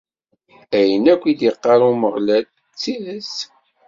[0.77, 3.33] Ayen akk i d-iqqar Umeɣlal, d tidet.